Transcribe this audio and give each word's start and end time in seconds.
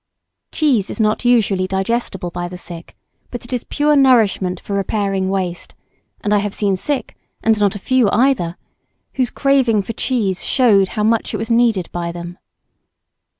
Cheese 0.51 0.89
is 0.89 0.99
not 0.99 1.25
usually 1.25 1.67
digestible 1.67 2.31
by 2.31 2.47
the 2.47 2.57
sick, 2.57 2.97
but 3.29 3.45
it 3.45 3.53
is 3.53 3.63
pure 3.65 3.95
nourishment 3.95 4.59
for 4.59 4.73
repairing 4.73 5.29
waste; 5.29 5.75
and 6.21 6.33
I 6.33 6.39
have 6.39 6.55
seen 6.55 6.75
sick, 6.75 7.15
and 7.43 7.59
not 7.59 7.75
a 7.75 7.77
few 7.77 8.09
either, 8.09 8.57
whose 9.13 9.29
craving 9.29 9.83
for 9.83 9.93
cheese 9.93 10.43
shewed 10.43 10.87
how 10.97 11.03
much 11.03 11.35
it 11.35 11.37
was 11.37 11.51
needed 11.51 11.87
by 11.91 12.11
them. 12.11 12.39